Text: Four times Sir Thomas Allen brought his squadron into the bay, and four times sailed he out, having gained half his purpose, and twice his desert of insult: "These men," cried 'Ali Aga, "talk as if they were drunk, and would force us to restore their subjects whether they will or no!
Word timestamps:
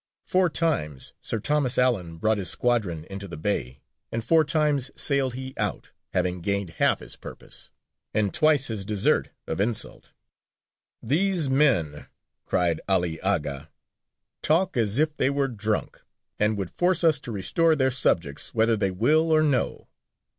Four 0.25 0.49
times 0.49 1.13
Sir 1.21 1.39
Thomas 1.39 1.77
Allen 1.77 2.17
brought 2.17 2.39
his 2.39 2.49
squadron 2.49 3.03
into 3.11 3.27
the 3.27 3.37
bay, 3.37 3.81
and 4.11 4.23
four 4.23 4.43
times 4.43 4.89
sailed 4.95 5.35
he 5.35 5.53
out, 5.57 5.91
having 6.13 6.41
gained 6.41 6.71
half 6.81 7.01
his 7.01 7.15
purpose, 7.15 7.69
and 8.11 8.33
twice 8.33 8.65
his 8.65 8.83
desert 8.83 9.29
of 9.45 9.61
insult: 9.61 10.13
"These 11.03 11.49
men," 11.51 12.07
cried 12.47 12.81
'Ali 12.89 13.21
Aga, 13.21 13.69
"talk 14.41 14.75
as 14.75 14.97
if 14.97 15.15
they 15.15 15.29
were 15.29 15.47
drunk, 15.47 16.01
and 16.39 16.57
would 16.57 16.71
force 16.71 17.03
us 17.03 17.19
to 17.19 17.31
restore 17.31 17.75
their 17.75 17.91
subjects 17.91 18.55
whether 18.55 18.75
they 18.75 18.89
will 18.89 19.31
or 19.31 19.43
no! 19.43 19.87